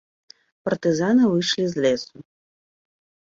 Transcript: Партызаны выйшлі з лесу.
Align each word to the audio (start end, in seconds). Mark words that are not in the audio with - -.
Партызаны 0.69 1.23
выйшлі 1.33 1.65
з 1.73 1.83
лесу. 1.85 2.17